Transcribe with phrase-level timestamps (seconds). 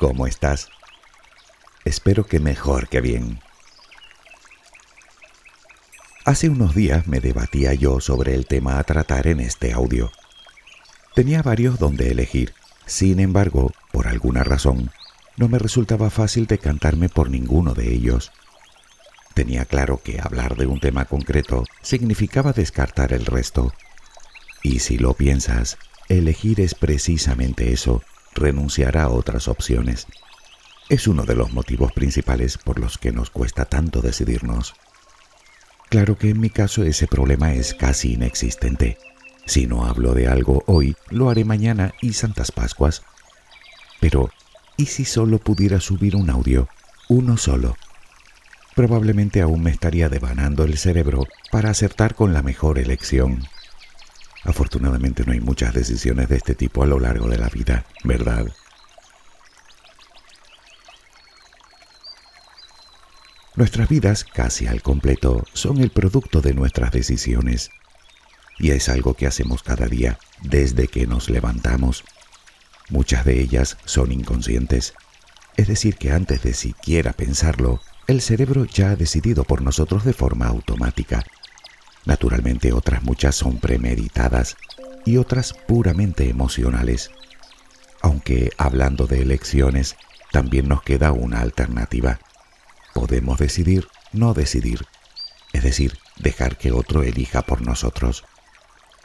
[0.00, 0.70] ¿Cómo estás?
[1.84, 3.38] Espero que mejor que bien.
[6.24, 10.10] Hace unos días me debatía yo sobre el tema a tratar en este audio.
[11.14, 12.54] Tenía varios donde elegir,
[12.86, 14.90] sin embargo, por alguna razón,
[15.36, 18.32] no me resultaba fácil decantarme por ninguno de ellos.
[19.34, 23.74] Tenía claro que hablar de un tema concreto significaba descartar el resto.
[24.62, 25.76] Y si lo piensas,
[26.08, 28.02] elegir es precisamente eso,
[28.40, 30.06] renunciar a otras opciones.
[30.88, 34.74] Es uno de los motivos principales por los que nos cuesta tanto decidirnos.
[35.88, 38.98] Claro que en mi caso ese problema es casi inexistente.
[39.46, 43.02] Si no hablo de algo hoy, lo haré mañana y Santas Pascuas.
[44.00, 44.30] Pero,
[44.76, 46.68] ¿y si solo pudiera subir un audio?
[47.08, 47.76] Uno solo.
[48.74, 53.44] Probablemente aún me estaría devanando el cerebro para acertar con la mejor elección.
[54.44, 58.46] Afortunadamente no hay muchas decisiones de este tipo a lo largo de la vida, ¿verdad?
[63.56, 67.70] Nuestras vidas, casi al completo, son el producto de nuestras decisiones.
[68.58, 72.04] Y es algo que hacemos cada día, desde que nos levantamos.
[72.88, 74.94] Muchas de ellas son inconscientes.
[75.56, 80.12] Es decir, que antes de siquiera pensarlo, el cerebro ya ha decidido por nosotros de
[80.12, 81.24] forma automática.
[82.04, 84.56] Naturalmente otras muchas son premeditadas
[85.04, 87.10] y otras puramente emocionales.
[88.02, 89.96] Aunque hablando de elecciones,
[90.32, 92.18] también nos queda una alternativa
[93.00, 94.84] podemos decidir no decidir,
[95.52, 98.24] es decir, dejar que otro elija por nosotros.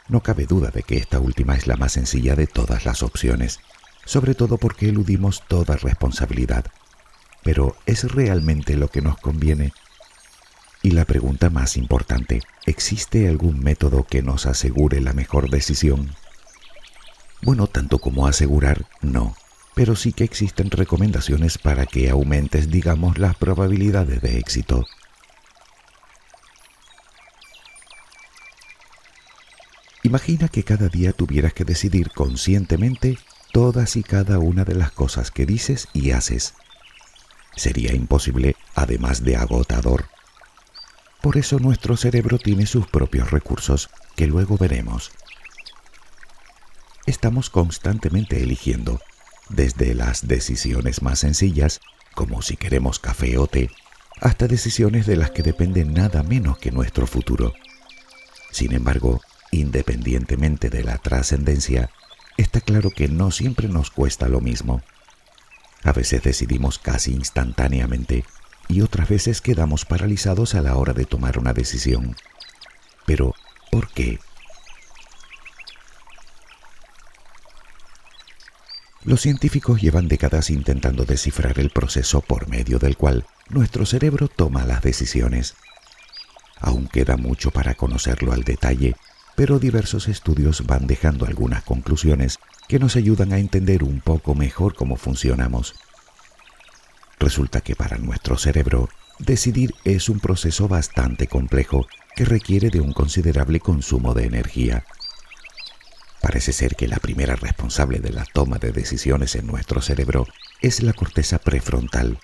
[0.08, 3.60] No cabe duda de que esta última es la más sencilla de todas las opciones,
[4.04, 6.66] sobre todo porque eludimos toda responsabilidad.
[7.42, 9.72] Pero ¿es realmente lo que nos conviene?
[10.86, 16.14] Y la pregunta más importante, ¿existe algún método que nos asegure la mejor decisión?
[17.42, 19.34] Bueno, tanto como asegurar, no
[19.74, 24.86] pero sí que existen recomendaciones para que aumentes, digamos, las probabilidades de éxito.
[30.04, 33.18] Imagina que cada día tuvieras que decidir conscientemente
[33.52, 36.54] todas y cada una de las cosas que dices y haces.
[37.56, 40.15] Sería imposible, además de agotador.
[41.26, 45.10] Por eso nuestro cerebro tiene sus propios recursos, que luego veremos.
[47.04, 49.00] Estamos constantemente eligiendo
[49.48, 51.80] desde las decisiones más sencillas,
[52.14, 53.72] como si queremos café o té,
[54.20, 57.54] hasta decisiones de las que depende nada menos que nuestro futuro.
[58.52, 59.20] Sin embargo,
[59.50, 61.90] independientemente de la trascendencia,
[62.36, 64.80] está claro que no siempre nos cuesta lo mismo.
[65.82, 68.24] A veces decidimos casi instantáneamente
[68.68, 72.16] y otras veces quedamos paralizados a la hora de tomar una decisión.
[73.06, 73.34] Pero,
[73.70, 74.18] ¿por qué?
[79.04, 84.64] Los científicos llevan décadas intentando descifrar el proceso por medio del cual nuestro cerebro toma
[84.64, 85.54] las decisiones.
[86.58, 88.96] Aún queda mucho para conocerlo al detalle,
[89.36, 94.74] pero diversos estudios van dejando algunas conclusiones que nos ayudan a entender un poco mejor
[94.74, 95.76] cómo funcionamos.
[97.18, 98.88] Resulta que para nuestro cerebro,
[99.18, 104.84] decidir es un proceso bastante complejo que requiere de un considerable consumo de energía.
[106.20, 110.26] Parece ser que la primera responsable de la toma de decisiones en nuestro cerebro
[110.60, 112.18] es la corteza prefrontal,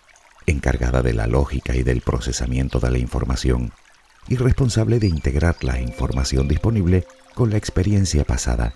[0.46, 3.72] encargada de la lógica y del procesamiento de la información,
[4.28, 8.74] y responsable de integrar la información disponible con la experiencia pasada.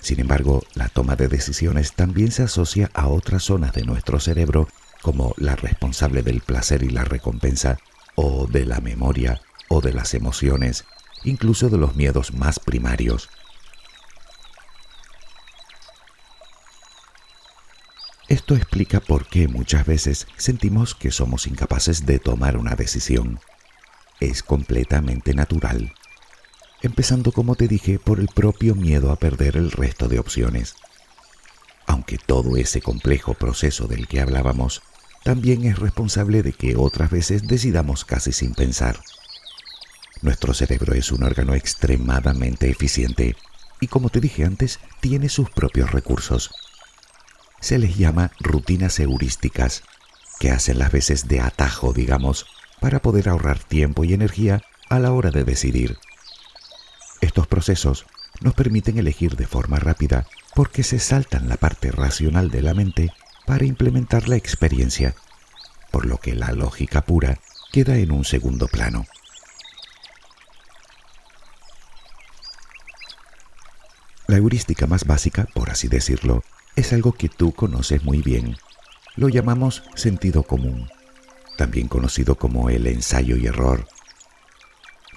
[0.00, 4.68] Sin embargo, la toma de decisiones también se asocia a otras zonas de nuestro cerebro,
[5.02, 7.78] como la responsable del placer y la recompensa,
[8.14, 10.84] o de la memoria, o de las emociones,
[11.24, 13.28] incluso de los miedos más primarios.
[18.28, 23.40] Esto explica por qué muchas veces sentimos que somos incapaces de tomar una decisión.
[24.20, 25.94] Es completamente natural.
[26.82, 30.74] Empezando, como te dije, por el propio miedo a perder el resto de opciones.
[31.86, 34.82] Aunque todo ese complejo proceso del que hablábamos
[35.24, 39.00] también es responsable de que otras veces decidamos casi sin pensar.
[40.22, 43.36] Nuestro cerebro es un órgano extremadamente eficiente
[43.80, 46.50] y como te dije antes, tiene sus propios recursos
[47.60, 49.82] se les llama rutinas heurísticas,
[50.38, 52.46] que hacen las veces de atajo, digamos,
[52.80, 55.98] para poder ahorrar tiempo y energía a la hora de decidir.
[57.20, 58.06] Estos procesos
[58.40, 63.12] nos permiten elegir de forma rápida porque se saltan la parte racional de la mente
[63.46, 65.14] para implementar la experiencia,
[65.90, 67.40] por lo que la lógica pura
[67.72, 69.04] queda en un segundo plano.
[74.26, 76.44] La heurística más básica, por así decirlo,
[76.76, 78.56] es algo que tú conoces muy bien.
[79.16, 80.90] Lo llamamos sentido común,
[81.56, 83.88] también conocido como el ensayo y error.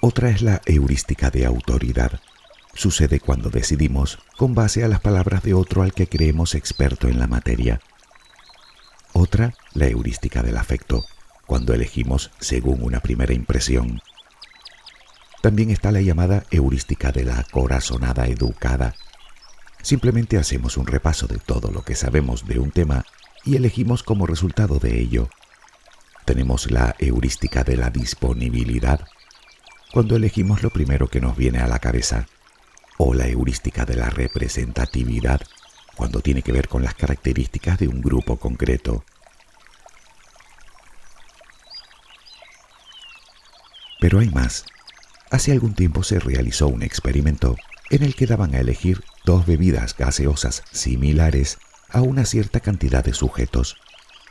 [0.04, 2.20] Otra es la heurística de autoridad.
[2.74, 7.18] Sucede cuando decidimos con base a las palabras de otro al que creemos experto en
[7.18, 7.80] la materia.
[9.14, 11.06] Otra, la heurística del afecto,
[11.46, 14.02] cuando elegimos según una primera impresión.
[15.40, 18.94] También está la llamada heurística de la corazonada educada,
[19.82, 23.04] Simplemente hacemos un repaso de todo lo que sabemos de un tema
[23.44, 25.28] y elegimos como resultado de ello.
[26.24, 29.00] Tenemos la heurística de la disponibilidad,
[29.92, 32.26] cuando elegimos lo primero que nos viene a la cabeza,
[32.96, 35.42] o la heurística de la representatividad,
[35.94, 39.04] cuando tiene que ver con las características de un grupo concreto.
[44.00, 44.64] Pero hay más.
[45.30, 47.56] Hace algún tiempo se realizó un experimento
[47.90, 51.58] en el que daban a elegir dos bebidas gaseosas similares
[51.90, 53.76] a una cierta cantidad de sujetos,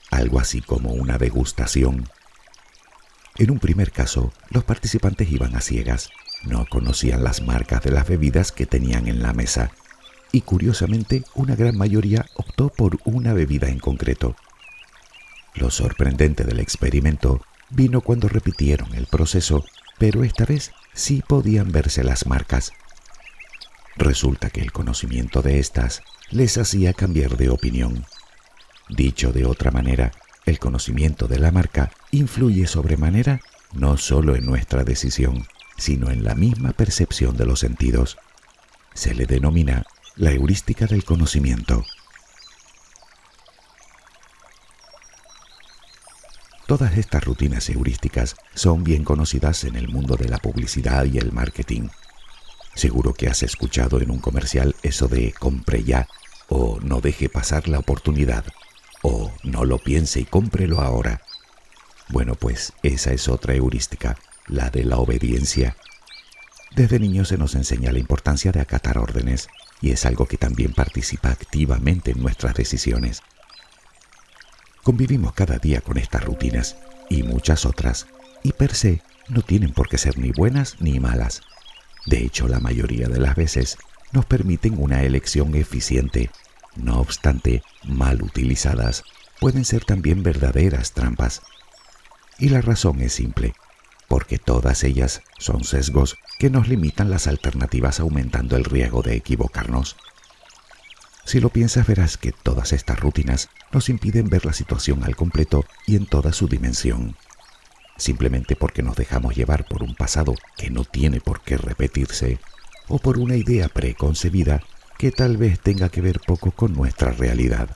[0.10, 2.10] algo así como una degustación.
[3.42, 6.12] En un primer caso, los participantes iban a ciegas,
[6.44, 9.72] no conocían las marcas de las bebidas que tenían en la mesa,
[10.32, 14.36] y curiosamente una gran mayoría optó por una bebida en concreto.
[15.56, 17.42] Lo sorprendente del experimento
[17.72, 19.66] vino cuando repitieron el proceso,
[19.98, 22.74] pero esta vez sí podían verse las marcas
[23.98, 28.06] Resulta que el conocimiento de estas les hacía cambiar de opinión.
[28.88, 30.12] Dicho de otra manera,
[30.46, 33.42] el conocimiento de la marca influye sobremanera
[33.74, 35.48] no solo en nuestra decisión,
[35.78, 38.18] sino en la misma percepción de los sentidos.
[38.94, 39.86] Se le denomina
[40.16, 41.86] la heurística del conocimiento.
[46.68, 51.32] Todas estas rutinas heurísticas son bien conocidas en el mundo de la publicidad y el
[51.32, 51.90] marketing.
[52.76, 56.08] Seguro que has escuchado en un comercial eso de compre ya
[56.48, 58.46] o no deje pasar la oportunidad
[59.02, 61.22] o no lo piense y cómprelo ahora.
[62.10, 64.18] Bueno, pues esa es otra heurística,
[64.48, 65.76] la de la obediencia.
[66.76, 69.50] Desde niños se nos enseña la importancia de acatar órdenes
[69.82, 73.24] y es algo que también participa activamente en nuestras decisiones.
[74.84, 76.78] Convivimos cada día con estas rutinas
[77.10, 78.08] y muchas otras,
[78.42, 81.42] y per se no tienen por qué ser ni buenas ni malas.
[82.06, 83.78] De hecho, la mayoría de las veces
[84.12, 86.30] nos permiten una elección eficiente.
[86.76, 89.04] No obstante, mal utilizadas,
[89.40, 91.42] pueden ser también verdaderas trampas.
[92.40, 93.54] Y la razón es simple,
[94.08, 99.98] porque todas ellas son sesgos que nos limitan las alternativas aumentando el riesgo de equivocarnos.
[101.26, 105.66] Si lo piensas verás que todas estas rutinas nos impiden ver la situación al completo
[105.86, 107.16] y en toda su dimensión
[108.02, 112.40] simplemente porque nos dejamos llevar por un pasado que no tiene por qué repetirse,
[112.88, 114.64] o por una idea preconcebida
[115.02, 117.76] que tal vez tenga que ver poco con nuestra realidad.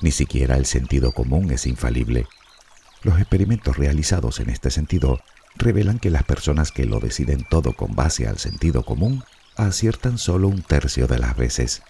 [0.00, 2.26] Ni siquiera el sentido común es infalible.
[3.02, 5.20] Los experimentos realizados en este sentido
[5.56, 9.22] revelan que las personas que lo deciden todo con base al sentido común
[9.54, 11.82] aciertan solo un tercio de las veces.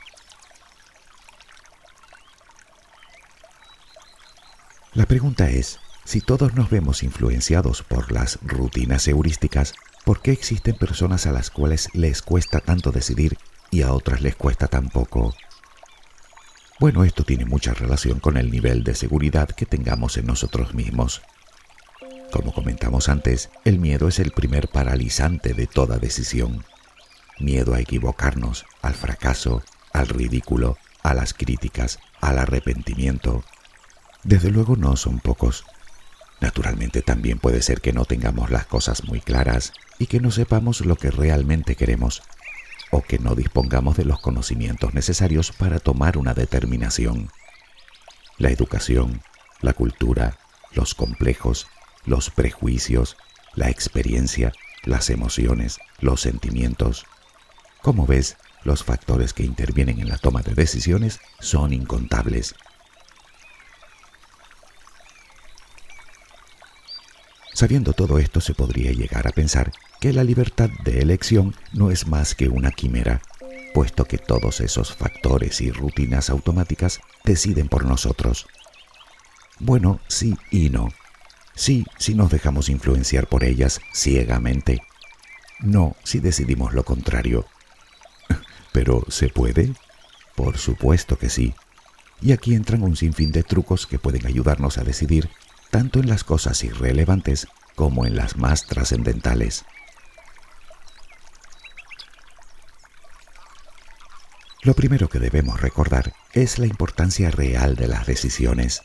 [4.94, 10.76] La pregunta es, si todos nos vemos influenciados por las rutinas heurísticas, ¿por qué existen
[10.76, 13.38] personas a las cuales les cuesta tanto decidir
[13.70, 15.34] y a otras les cuesta tan poco?
[16.80, 21.22] Bueno, esto tiene mucha relación con el nivel de seguridad que tengamos en nosotros mismos.
[22.30, 26.64] Como comentamos antes, el miedo es el primer paralizante de toda decisión.
[27.40, 33.44] Miedo a equivocarnos, al fracaso, al ridículo, a las críticas, al arrepentimiento.
[34.22, 35.64] Desde luego no son pocos,
[36.40, 40.84] Naturalmente también puede ser que no tengamos las cosas muy claras y que no sepamos
[40.87, 42.22] lo que realmente queremos
[42.90, 47.30] o que no dispongamos de los conocimientos necesarios para tomar una determinación.
[48.38, 49.21] la educación,
[49.61, 50.38] la cultura,
[50.73, 51.66] los complejos,
[52.04, 53.16] los prejuicios,
[53.54, 54.52] la experiencia,
[54.85, 57.04] las emociones, los sentimientos.
[57.83, 62.54] Como ves, los factores que intervienen en la toma de decisiones son incontables.
[67.58, 72.06] Sabiendo todo esto, se podría llegar a pensar que la libertad de elección no es
[72.06, 73.20] más que una quimera,
[73.74, 78.46] puesto que todos esos factores y rutinas automáticas deciden por nosotros.
[79.58, 80.90] Bueno, sí y no.
[81.56, 84.80] Sí, si nos dejamos influenciar por ellas ciegamente.
[85.58, 87.44] No, si decidimos lo contrario.
[88.72, 89.72] ¿Pero se puede?
[90.36, 91.54] Por supuesto que sí.
[92.22, 95.28] Y aquí entran un sinfín de trucos que pueden ayudarnos a decidir
[95.70, 99.64] tanto en las cosas irrelevantes como en las más trascendentales.
[104.62, 108.82] Lo primero que debemos recordar es la importancia real de las decisiones.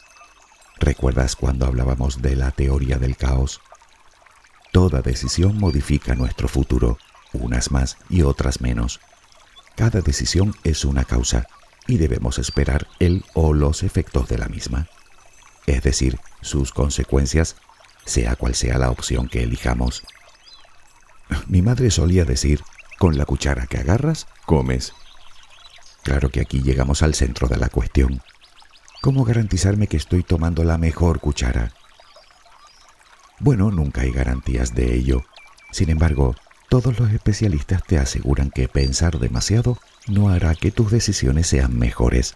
[0.79, 3.59] ¿Recuerdas cuando hablábamos de la teoría del caos?
[4.71, 6.99] Toda decisión modifica nuestro futuro,
[7.33, 8.99] unas más y otras menos.
[9.75, 11.47] Cada decisión es una causa
[11.87, 14.87] y debemos esperar el o los efectos de la misma,
[15.65, 17.55] es decir, sus consecuencias,
[18.05, 20.03] sea cual sea la opción que elijamos.
[21.47, 22.61] Mi madre solía decir,
[22.99, 24.93] con la cuchara que agarras, comes.
[26.03, 28.21] Claro que aquí llegamos al centro de la cuestión.
[29.01, 31.73] ¿Cómo garantizarme que estoy tomando la mejor cuchara?
[33.39, 35.23] Bueno, nunca hay garantías de ello.
[35.71, 36.35] Sin embargo,
[36.69, 39.77] todos los especialistas te aseguran que pensar demasiado
[40.07, 42.35] no hará que tus decisiones sean mejores.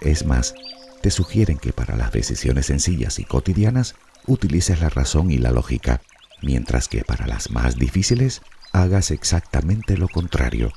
[0.00, 0.54] Es más,
[1.02, 3.94] te sugieren que para las decisiones sencillas y cotidianas
[4.26, 6.00] utilices la razón y la lógica,
[6.42, 10.72] mientras que para las más difíciles hagas exactamente lo contrario,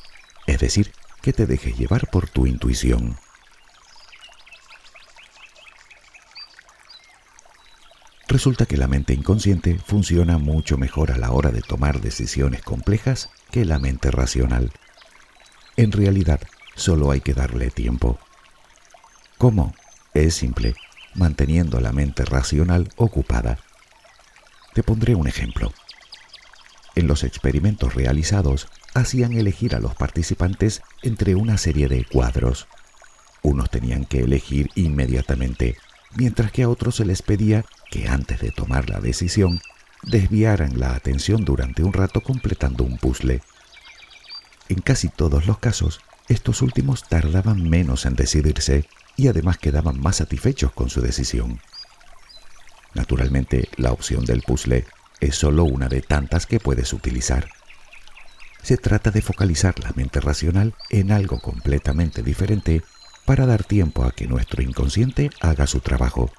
[0.47, 3.17] es decir, que te dejes llevar por tu intuición.
[8.27, 13.29] Resulta que la mente inconsciente funciona mucho mejor a la hora de tomar decisiones complejas
[13.49, 14.71] que la mente racional.
[15.77, 16.39] En realidad,
[16.75, 18.19] solo hay que darle tiempo.
[19.39, 19.73] ¿Cómo?
[20.19, 20.75] Es simple,
[21.15, 23.57] manteniendo la mente racional ocupada.
[24.73, 25.71] Te pondré un ejemplo.
[26.95, 32.67] En los experimentos realizados, hacían elegir a los participantes entre una serie de cuadros.
[33.43, 35.77] Unos tenían que elegir inmediatamente,
[36.17, 39.61] mientras que a otros se les pedía que antes de tomar la decisión
[40.03, 43.41] desviaran la atención durante un rato completando un puzzle.
[44.67, 48.85] En casi todos los casos, estos últimos tardaban menos en decidirse
[49.19, 51.59] y además quedaban más satisfechos con su decisión.
[52.93, 54.85] Naturalmente, la opción del puzzle
[55.19, 57.49] es solo una de tantas que puedes utilizar.
[58.63, 62.81] Se trata de focalizar la mente racional en algo completamente diferente
[63.25, 66.31] para dar tiempo a que nuestro inconsciente haga su trabajo.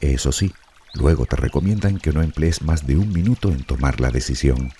[0.00, 0.54] Eso sí,
[0.94, 4.72] luego te recomiendan que no emplees más de un minuto en tomar la decisión.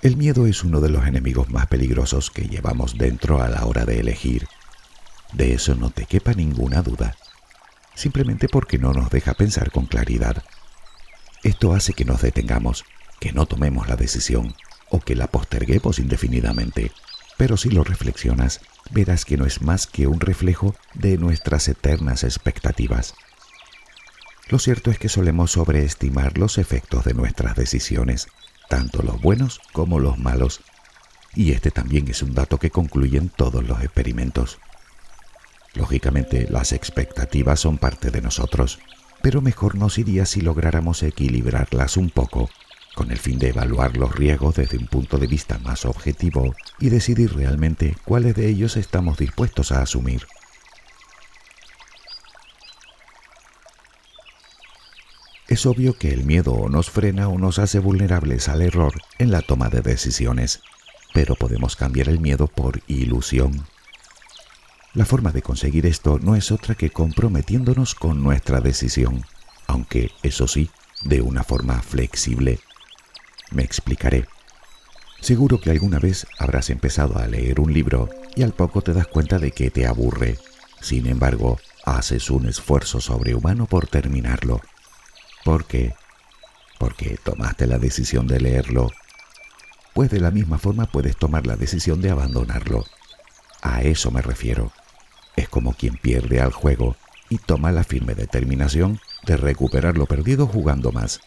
[0.00, 3.84] El miedo es uno de los enemigos más peligrosos que llevamos dentro a la hora
[3.84, 4.46] de elegir.
[5.32, 7.16] De eso no te quepa ninguna duda,
[7.96, 10.44] simplemente porque no nos deja pensar con claridad.
[11.42, 12.84] Esto hace que nos detengamos,
[13.18, 14.54] que no tomemos la decisión
[14.88, 16.92] o que la posterguemos indefinidamente.
[17.36, 18.60] Pero si lo reflexionas,
[18.92, 23.14] verás que no es más que un reflejo de nuestras eternas expectativas.
[24.48, 28.28] Lo cierto es que solemos sobreestimar los efectos de nuestras decisiones,
[28.68, 30.60] tanto los buenos como los malos.
[31.34, 34.58] Y este también es un dato que concluyen todos los experimentos.
[35.74, 38.78] Lógicamente, las expectativas son parte de nosotros,
[39.22, 42.48] pero mejor nos iría si lográramos equilibrarlas un poco,
[42.94, 46.88] con el fin de evaluar los riesgos desde un punto de vista más objetivo y
[46.88, 50.26] decidir realmente cuáles de ellos estamos dispuestos a asumir.
[55.48, 59.30] Es obvio que el miedo o nos frena o nos hace vulnerables al error en
[59.30, 60.60] la toma de decisiones,
[61.14, 63.66] pero podemos cambiar el miedo por ilusión
[64.98, 69.24] la forma de conseguir esto no es otra que comprometiéndonos con nuestra decisión,
[69.68, 70.70] aunque, eso sí,
[71.04, 72.58] de una forma flexible.
[73.52, 74.26] Me explicaré.
[75.20, 79.06] Seguro que alguna vez habrás empezado a leer un libro y al poco te das
[79.06, 80.36] cuenta de que te aburre.
[80.80, 84.62] Sin embargo, haces un esfuerzo sobrehumano por terminarlo.
[85.44, 85.94] ¿Por qué?
[86.78, 88.90] Porque tomaste la decisión de leerlo.
[89.94, 92.84] Pues de la misma forma puedes tomar la decisión de abandonarlo.
[93.62, 94.72] A eso me refiero
[95.38, 96.96] es como quien pierde al juego
[97.28, 101.20] y toma la firme determinación de recuperar lo perdido jugando más.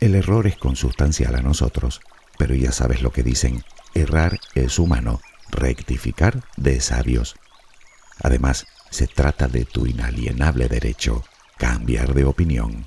[0.00, 2.00] El error es consustancial a nosotros,
[2.38, 3.62] pero ya sabes lo que dicen,
[3.94, 7.36] errar es humano rectificar de sabios.
[8.20, 11.22] Además, se trata de tu inalienable derecho,
[11.56, 12.86] cambiar de opinión.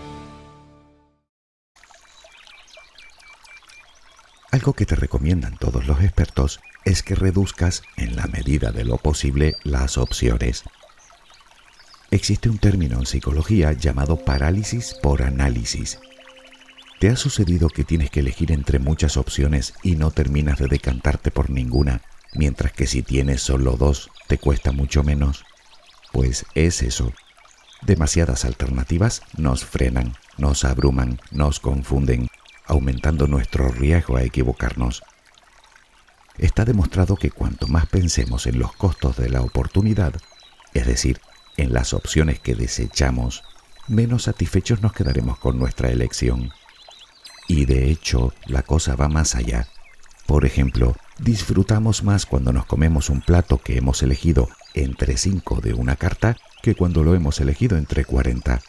[4.61, 8.97] Algo que te recomiendan todos los expertos es que reduzcas en la medida de lo
[8.97, 10.65] posible las opciones.
[12.11, 15.97] Existe un término en psicología llamado parálisis por análisis.
[16.99, 21.31] ¿Te ha sucedido que tienes que elegir entre muchas opciones y no terminas de decantarte
[21.31, 22.03] por ninguna,
[22.35, 25.43] mientras que si tienes solo dos te cuesta mucho menos?
[26.11, 27.11] Pues es eso.
[27.81, 32.27] Demasiadas alternativas nos frenan, nos abruman, nos confunden
[32.65, 35.03] aumentando nuestro riesgo a equivocarnos.
[36.37, 40.13] Está demostrado que cuanto más pensemos en los costos de la oportunidad,
[40.73, 41.19] es decir,
[41.57, 43.43] en las opciones que desechamos,
[43.87, 46.51] menos satisfechos nos quedaremos con nuestra elección.
[47.47, 49.67] Y de hecho, la cosa va más allá.
[50.25, 55.73] Por ejemplo, disfrutamos más cuando nos comemos un plato que hemos elegido entre 5 de
[55.73, 58.61] una carta que cuando lo hemos elegido entre 40.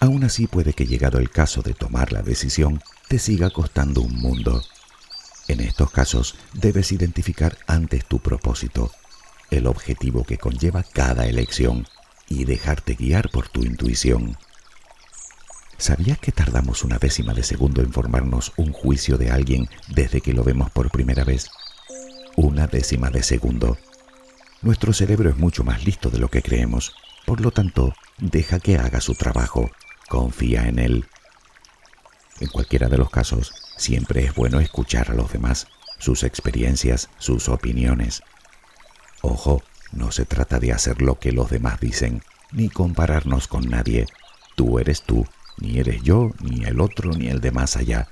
[0.00, 4.14] Aún así puede que llegado el caso de tomar la decisión, te siga costando un
[4.14, 4.62] mundo.
[5.48, 8.92] En estos casos debes identificar antes tu propósito,
[9.50, 11.86] el objetivo que conlleva cada elección
[12.28, 14.36] y dejarte guiar por tu intuición.
[15.78, 20.32] ¿Sabías que tardamos una décima de segundo en formarnos un juicio de alguien desde que
[20.32, 21.48] lo vemos por primera vez?
[22.36, 23.78] Una décima de segundo.
[24.62, 26.94] Nuestro cerebro es mucho más listo de lo que creemos,
[27.26, 29.70] por lo tanto, deja que haga su trabajo
[30.08, 31.06] confía en él.
[32.40, 35.66] En cualquiera de los casos, siempre es bueno escuchar a los demás,
[35.98, 38.22] sus experiencias, sus opiniones.
[39.22, 44.06] Ojo, no se trata de hacer lo que los demás dicen, ni compararnos con nadie.
[44.56, 45.26] Tú eres tú,
[45.58, 48.08] ni eres yo, ni el otro, ni el de más allá.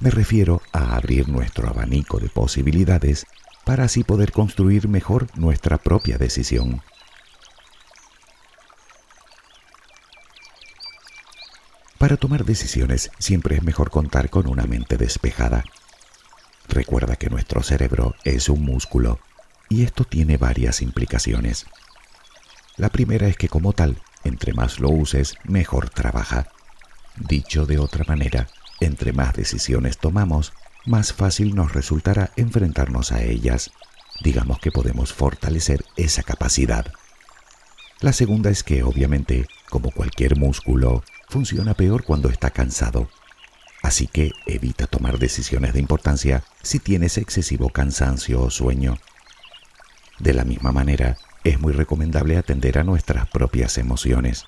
[0.00, 3.26] Me refiero a abrir nuestro abanico de posibilidades
[3.64, 6.82] para así poder construir mejor nuestra propia decisión.
[12.04, 15.64] Para tomar decisiones siempre es mejor contar con una mente despejada.
[16.68, 19.20] Recuerda que nuestro cerebro es un músculo
[19.70, 21.64] y esto tiene varias implicaciones.
[22.76, 26.48] La primera es que como tal, entre más lo uses, mejor trabaja.
[27.16, 28.48] Dicho de otra manera,
[28.80, 30.52] entre más decisiones tomamos,
[30.84, 33.70] más fácil nos resultará enfrentarnos a ellas.
[34.22, 36.84] Digamos que podemos fortalecer esa capacidad.
[38.00, 41.02] La segunda es que, obviamente, como cualquier músculo,
[41.34, 43.08] funciona peor cuando está cansado.
[43.82, 48.98] Así que evita tomar decisiones de importancia si tienes excesivo cansancio o sueño.
[50.20, 54.44] De la misma manera, es muy recomendable atender a nuestras propias emociones.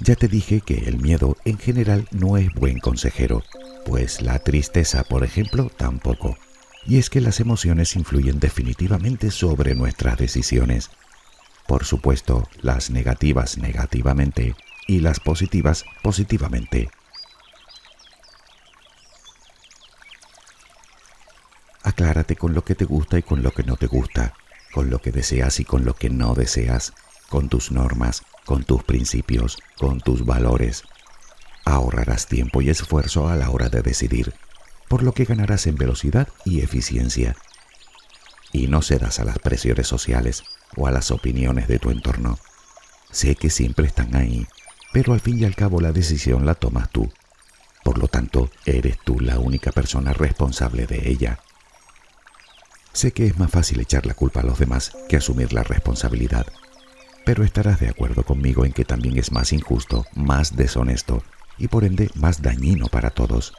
[0.00, 3.42] Ya te dije que el miedo en general no es buen consejero,
[3.86, 6.36] pues la tristeza, por ejemplo, tampoco.
[6.84, 10.90] Y es que las emociones influyen definitivamente sobre nuestras decisiones.
[11.66, 14.54] Por supuesto, las negativas negativamente
[14.90, 16.90] y las positivas positivamente.
[21.84, 24.34] Aclárate con lo que te gusta y con lo que no te gusta,
[24.72, 26.92] con lo que deseas y con lo que no deseas,
[27.28, 30.82] con tus normas, con tus principios, con tus valores.
[31.64, 34.34] Ahorrarás tiempo y esfuerzo a la hora de decidir,
[34.88, 37.36] por lo que ganarás en velocidad y eficiencia.
[38.50, 40.42] Y no cedas a las presiones sociales
[40.76, 42.40] o a las opiniones de tu entorno.
[43.12, 44.48] Sé que siempre están ahí
[44.92, 47.12] pero al fin y al cabo la decisión la tomas tú.
[47.84, 51.40] Por lo tanto, eres tú la única persona responsable de ella.
[52.92, 56.46] Sé que es más fácil echar la culpa a los demás que asumir la responsabilidad,
[57.24, 61.22] pero estarás de acuerdo conmigo en que también es más injusto, más deshonesto
[61.56, 63.54] y por ende más dañino para todos.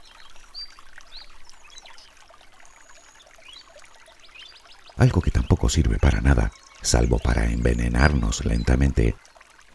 [4.98, 9.16] Algo que tampoco sirve para nada, salvo para envenenarnos lentamente,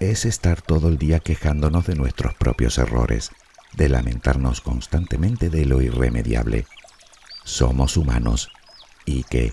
[0.00, 3.30] es estar todo el día quejándonos de nuestros propios errores,
[3.72, 6.66] de lamentarnos constantemente de lo irremediable.
[7.44, 8.50] Somos humanos.
[9.04, 9.52] ¿Y qué?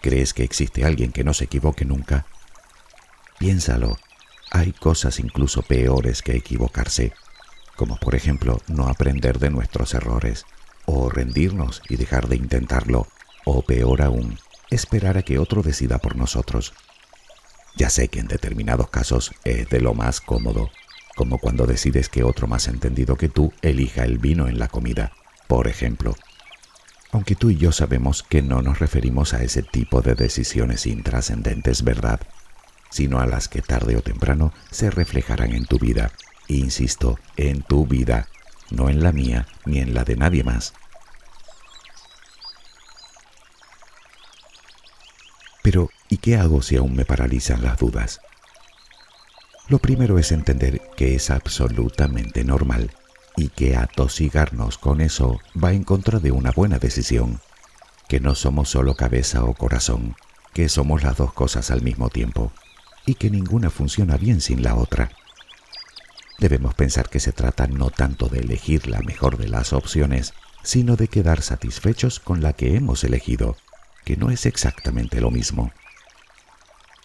[0.00, 2.26] ¿Crees que existe alguien que no se equivoque nunca?
[3.38, 3.98] Piénsalo.
[4.50, 7.12] Hay cosas incluso peores que equivocarse,
[7.76, 10.44] como por ejemplo no aprender de nuestros errores,
[10.86, 13.06] o rendirnos y dejar de intentarlo,
[13.44, 14.38] o peor aún,
[14.70, 16.72] esperar a que otro decida por nosotros.
[17.80, 20.70] Ya sé que en determinados casos es de lo más cómodo,
[21.16, 25.12] como cuando decides que otro más entendido que tú elija el vino en la comida,
[25.48, 26.14] por ejemplo.
[27.10, 31.82] Aunque tú y yo sabemos que no nos referimos a ese tipo de decisiones intrascendentes,
[31.82, 32.20] ¿verdad?
[32.90, 36.12] Sino a las que tarde o temprano se reflejarán en tu vida.
[36.48, 38.28] Insisto, en tu vida,
[38.70, 40.74] no en la mía ni en la de nadie más.
[45.62, 48.20] Pero, ¿y qué hago si aún me paralizan las dudas?
[49.68, 52.90] Lo primero es entender que es absolutamente normal
[53.36, 57.40] y que atosigarnos con eso va en contra de una buena decisión,
[58.08, 60.16] que no somos solo cabeza o corazón,
[60.52, 62.52] que somos las dos cosas al mismo tiempo
[63.06, 65.10] y que ninguna funciona bien sin la otra.
[66.40, 70.32] Debemos pensar que se trata no tanto de elegir la mejor de las opciones,
[70.64, 73.56] sino de quedar satisfechos con la que hemos elegido
[74.04, 75.70] que no es exactamente lo mismo.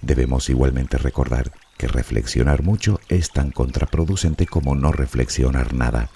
[0.01, 6.09] Debemos igualmente recordar que reflexionar mucho es tan contraproducente como no reflexionar nada,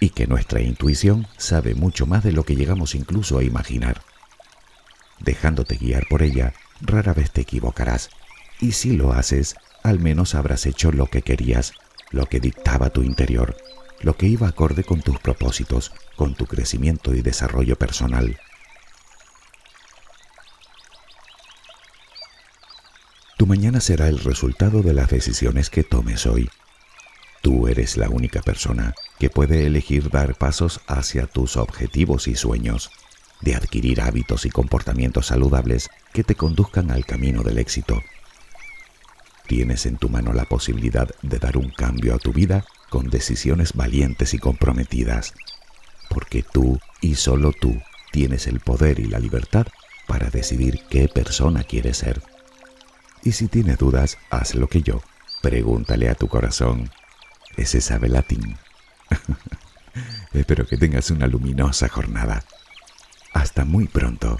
[0.00, 4.02] y que nuestra intuición sabe mucho más de lo que llegamos incluso a imaginar.
[5.20, 8.10] Dejándote guiar por ella, rara vez te equivocarás,
[8.60, 11.72] y si lo haces, al menos habrás hecho lo que querías,
[12.10, 13.56] lo que dictaba tu interior,
[14.00, 18.38] lo que iba acorde con tus propósitos, con tu crecimiento y desarrollo personal.
[23.44, 26.48] Tu mañana será el resultado de las decisiones que tomes hoy.
[27.42, 32.90] Tú eres la única persona que puede elegir dar pasos hacia tus objetivos y sueños,
[33.42, 38.00] de adquirir hábitos y comportamientos saludables que te conduzcan al camino del éxito.
[39.46, 43.74] Tienes en tu mano la posibilidad de dar un cambio a tu vida con decisiones
[43.74, 45.34] valientes y comprometidas,
[46.08, 47.78] porque tú y solo tú
[48.10, 49.66] tienes el poder y la libertad
[50.06, 52.22] para decidir qué persona quieres ser.
[53.24, 55.00] Y si tienes dudas, haz lo que yo.
[55.40, 56.90] Pregúntale a tu corazón.
[57.56, 58.58] Ese sabe latín.
[60.32, 62.44] Espero que tengas una luminosa jornada.
[63.32, 64.38] Hasta muy pronto.